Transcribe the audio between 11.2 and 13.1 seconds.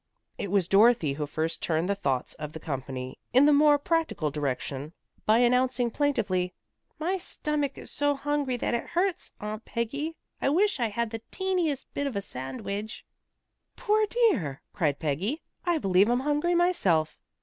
teentiest bit of a sandwidge."